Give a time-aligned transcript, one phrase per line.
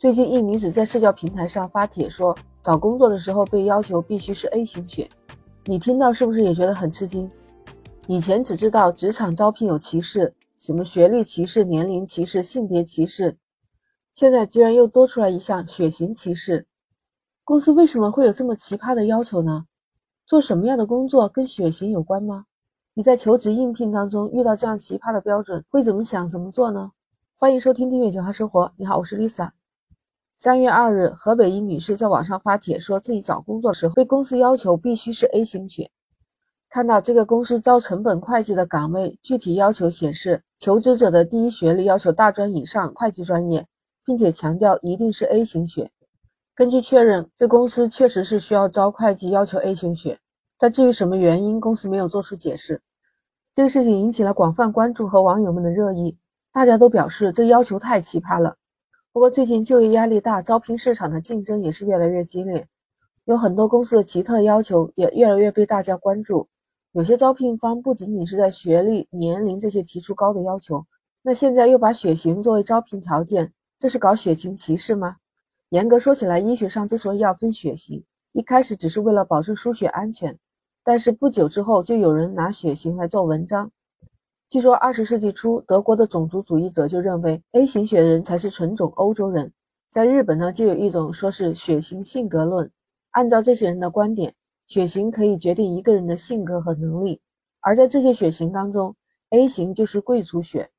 [0.00, 5.06] 最近一女子在社交平台上发帖说，找工作的时候被要求必须是 A 型血。
[5.66, 7.30] 你听到是不是也觉得很吃惊？
[8.06, 13.36] 以前只知道职场招聘有歧视，什么学历歧视、年龄歧视、性别歧视，
[14.14, 16.66] 现在居然又多出来一项血型歧视。
[17.44, 19.66] 公司为什么会有这么奇葩的要求呢？
[20.24, 22.46] 做什么样的工作跟血型有关吗？
[22.94, 26.90] 你在求职应聘当中遇到这样奇葩的标准，会怎么想、怎么做呢？
[27.36, 28.72] 欢迎收听订阅九号生活。
[28.78, 29.50] 你好，我是 Lisa。
[30.42, 35.90] 三月二日，河北一女士在网上发帖，说自己找工作时被公司要求必须是 A 型血。
[36.70, 43.66] 看到这个公司招成本会计的岗位，具体要求显示，求职者的第一学历要求大专以上会计专业，
[44.06, 45.90] 并且强调一定是 A 型血。
[46.54, 50.20] 根据确认，这公司确实是需要招会计，要求 A 型血。
[50.58, 52.80] 但至于什么原因，公司没有做出解释。
[53.52, 56.16] 这个事情引起了广泛关注和网友们的热议，
[56.50, 58.56] 大家都表示这要求太奇葩了。
[59.12, 62.68] 不过，最近就业压力大，招聘市场的竞争也是越来越激烈，
[63.24, 66.46] 有很多公司的奇特要求也越来越被大家关注。
[66.92, 70.86] 有些招聘方不仅仅是在学历、年龄这些提出高的要求，
[71.22, 75.16] 那现在又把血型作为招聘条件，这是搞血型歧视吗？
[75.70, 80.38] 严格说起来，医学上之所以要分血型，一开始只是为了保证输血安全，
[80.84, 83.72] 但是不久之后就有人拿血型来做文章。
[84.50, 89.52] 据说二十世纪初，德国的种族主义者就认为 A 型血的人才是纯种欧洲人。
[89.88, 92.68] 在日本呢，就有一种说是血型性格论。
[93.12, 94.34] 按照这些人的观点，
[94.66, 97.20] 血型可以决定一个人的性格和能力。
[97.60, 98.96] 而在这些血型当中
[99.28, 100.70] ，A 型就是贵族血。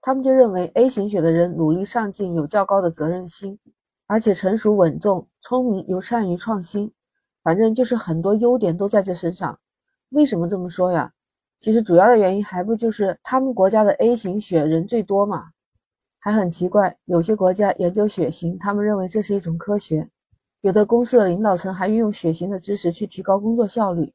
[0.00, 3.56] 他们就认为 A 型血的人努力上进，有较高的责任心，
[4.08, 6.90] 而且成熟稳重、聪明又善于创新。
[7.44, 9.60] 反正就是很多优点都在这身上。
[10.08, 11.12] 为什么这么说呀？
[11.58, 15.50] 其实主要的原因还不就是他们国家的 A 型血人最多嘛？
[16.18, 20.08] 还很奇怪，有些国家研究血型，他们认为这是一种科学。
[20.60, 24.12] 有的公司的领导层还运用血型的知识去提高工作效率。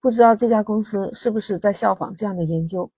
[0.00, 2.90] 不知道这家公司是不是在效仿这样的研究？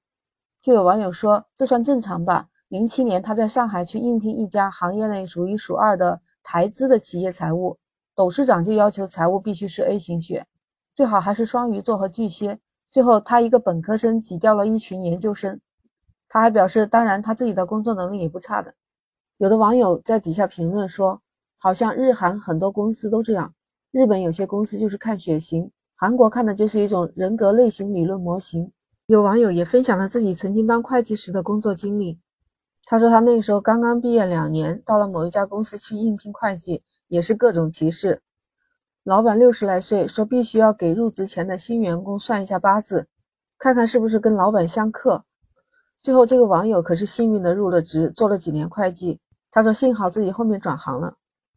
[0.61, 2.49] 就有网友说，这算正常吧？
[2.69, 7.79] 零七年他在上海去应聘一家行业内数一数二的台资的企业财务，
[8.15, 10.47] 董事长就要求财务必须是 A 型血，
[10.95, 12.59] 最好还是双鱼座和巨蟹。
[12.95, 15.61] 最后，他一个本科生挤掉了一群研究生。
[16.29, 18.73] 他还表示，当然他自己的工作能力也不差的。
[19.39, 21.21] 有的网友在底下评论说，
[21.59, 23.53] 好像日韩很多公司都这样。
[23.91, 28.71] 日本有些公司就是看血型，韩国看的就是一种人格类型理论模型。
[29.07, 32.21] 有网友也分享了自己曾经当会计时的工作经历。
[32.85, 38.23] 他说他那个时候刚刚毕业两年，到了某一家公司去应聘会计，也是各种歧视。
[39.05, 43.07] 老板六十来岁，说必须要给入职前的新员工算一下八字，
[43.59, 45.27] 看看是不是跟老板相克。
[46.01, 49.21] 最后这个网友可是幸运的入了职，做了几年会计。
[49.51, 51.17] 他说幸好自己后面转行了。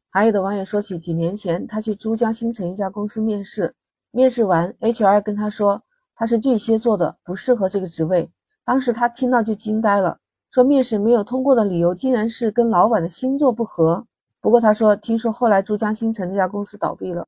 [0.09, 3.73] 还有的网友说起几年前他去珠江新城一家公司面试，
[4.11, 5.81] 面试完 HR 跟他说
[6.15, 8.29] 他是巨蟹座的，不适合这个职位。
[8.65, 10.19] 当时他听到就惊呆了，
[10.51, 14.05] 说面试没有通过的理由竟然是跟老板的星座不合。
[14.41, 17.25] 不过他说听说后来珠江新城这家公司倒闭了。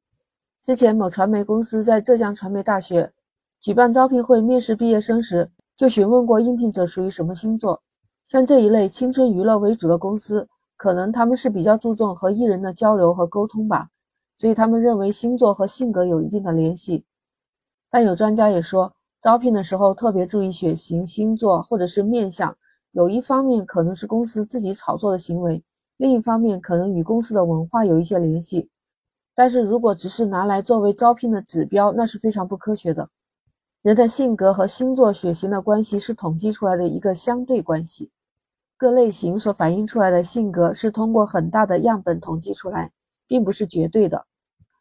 [0.61, 3.11] 之前某传媒公司在浙江传媒大学
[3.61, 7.81] 举办招聘会，面试毕业生时就询问过应聘者属于什么星座。
[8.27, 13.89] 像这一类青春娱乐为主的公司，可能他们是比较注重和艺人的交流和沟通吧，
[14.35, 17.05] 所以他们认为星座和性格有一定的联系。
[17.89, 22.55] 但有专家也说，招聘的时候特别注意血型、星座或者是面相，
[22.91, 25.63] 有一方面可能是公司自己炒作的行为，
[25.97, 28.69] 另一方面可能与公司的文化有一些联系。
[29.39, 33.07] 但是如果只是拿来作为招聘的指标，那是非常不科学的。
[33.81, 38.11] 人的性格和星座血型的关系是统计出来的一个相对关系，
[38.75, 42.91] 各类型所反映出来的性格是通过很大的样本统计出来，
[43.27, 44.25] 并不是绝对的。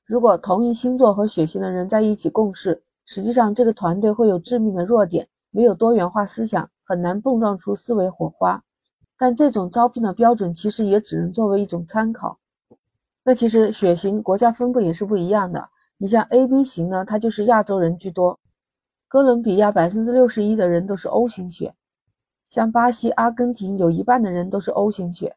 [0.05, 8.61] 如果同一星座和血型的人在一起共事，实际上这个团队会有致命的弱点，没有多元化思想，很难碰撞出思维火花。
[9.17, 12.41] 但这种招聘的标准其实也只能作为一种参考。
[13.29, 15.69] 那其实血型国家分布也是不一样的。
[15.99, 18.41] 你像 AB 型呢，它就是亚洲人居多，
[19.07, 21.75] 哥伦比亚百分之六十一的人都是 O 型血，
[22.49, 25.37] 像巴西、阿根廷有一半的人都是 O 型血，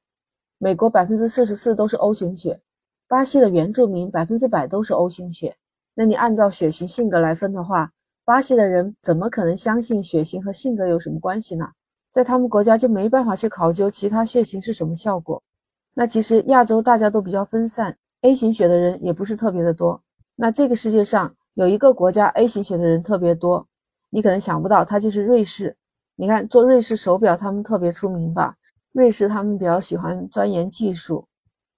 [0.57, 2.61] 美国百分之四十四都是 O 型血，
[3.09, 5.53] 巴西的原住民百分之百都是 O 型血。
[5.93, 7.91] 那你按照血型性格来分的话，
[8.23, 11.67] 巴西的人怎么可能相信血型和性格有什么关系呢？
[12.09, 15.43] 在他们国家就没办法去考究其他血型是什么效果。
[15.93, 20.01] 那其实亚洲大家都比较分散，A 型血的人也不是特别的多。
[20.35, 23.67] 那这个世界上有一个国家 A 型血的人特别多，
[24.09, 25.75] 你可能想不到，它就是瑞士。
[26.15, 28.55] 你看做瑞士手表，他们特别出名吧？
[28.91, 31.27] 瑞士他们比较喜欢钻研技术，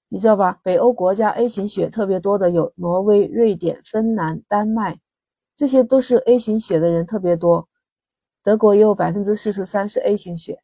[0.09, 0.59] 你知道吧？
[0.63, 4.99] 北欧国家 A 型血特别多的有挪威、瑞典、芬兰、丹麦，
[5.55, 7.67] 这些都是 A 型血的人特别多。
[8.43, 10.59] 德国也有百分之四十三是 A 型血，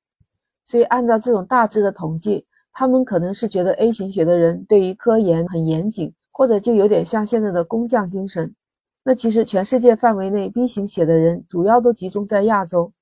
[0.66, 2.46] 所以按照这种大致的统计，
[2.80, 8.56] 他们可能是觉得 A 型血的人对于科研很严谨，或者就有点像现在的工匠精神。
[9.04, 12.94] 那其实全世界范围内 B 型血的人主要都集中在亚洲，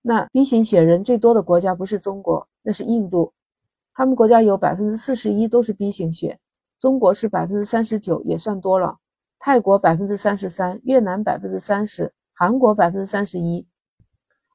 [0.00, 3.34] 那 B 型血人最多的国家不是中国，那是印度。
[3.92, 6.38] 他们国家有百分之四十一都是 B 型血，
[6.80, 8.96] 中国是百分之三十九，也算多了。
[9.38, 13.66] 泰国百分之三十三，越南百分之三十，韩国百分之三十一。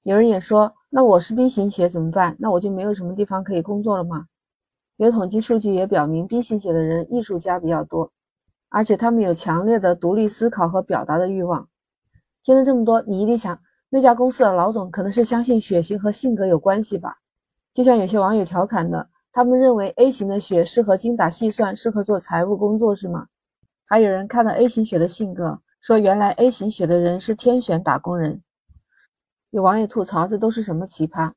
[0.01, 2.35] 有人也说，那我是 B 型血怎么办？
[2.39, 4.25] 那我就没有什么地方可以工作了吗？
[4.97, 8.11] 有统计数据也表明，B 型血的人艺术家比较多，
[8.69, 11.67] 而且他们有强烈的独立思考和表达的欲望。
[12.43, 13.59] 听了这么多，你一定想，
[13.89, 17.15] 那家公司的老总可能是相信血型和性格有关系吧？
[17.73, 19.09] 就像有些网友调侃的。
[19.31, 23.25] 他们认为 A 型的血适合精打细算，适合做财务工作，是吗？
[23.85, 28.43] 还有人看到 A 型血的性格，说原来 A 型血的人是天选打工人。
[29.49, 31.31] 有网友吐槽，这都是什么奇葩？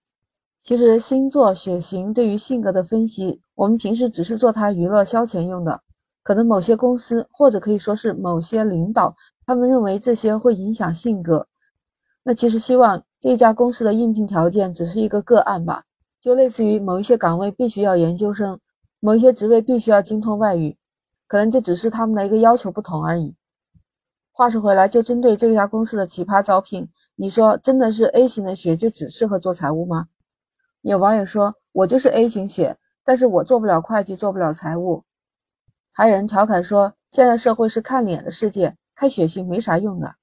[0.60, 5.82] 其实星座、血型对于性格的分析，我们平时只是做它娱乐消遣用的。
[6.22, 11.48] 可能某些公司，或者可以说是某些领导，他们认为这些会影响性格。
[12.22, 15.84] 那其实希望这家公司的应聘条件只是一个个案吧。
[16.20, 18.58] 就类似于某一些岗位必须要研究生，
[18.98, 20.76] 某一些职位必须要精通外语，
[21.28, 23.36] 可能就只是他们的一个要求不同而已。
[24.32, 30.08] 话说回来，就针对这家公司的奇葩招聘，你说真的是 A 型的血就只适合做财务吗？
[30.82, 32.76] 有网友说，我就是 A 型血，
[33.06, 35.04] 但是我做不了会计，做不了财务。
[35.92, 40.16] 还有人调侃说，现在社会是看脸的世界，看血型没啥用的。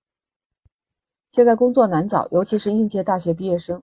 [1.31, 3.81] 现在工作难找，尤其是应届大学毕业生。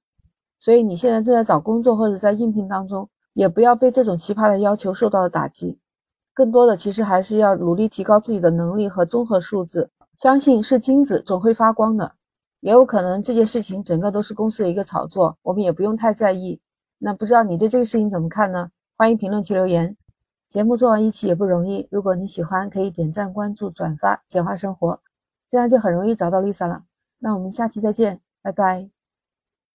[0.58, 5.78] 所以你现在正在找工作或者在应聘当中，也不要被这种奇葩的要求受到了打击，
[6.34, 9.88] 更多的其实还是要努力提高自己的能力和综合素质。
[10.16, 12.12] 相信是金子总会发光的，
[12.60, 16.60] 也有可能这件事情整个都是公司的一个炒作，我们也不用太在意。
[16.98, 18.70] 那不知道你对这个事情怎么看呢？
[19.00, 19.96] 欢迎评论区留言。
[20.46, 25.00] 节目做完一期也不容易，如果你喜欢，可以点赞、关注、转发，简化生活，
[25.48, 26.84] 这样就很容易找到 Lisa 了。
[27.18, 28.90] 那我们下期再见，拜拜。